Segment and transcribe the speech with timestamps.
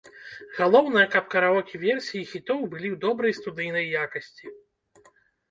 [0.59, 4.47] Галоўнае, каб караоке-версіі хітоў былі ў добрай студыйнай якасці.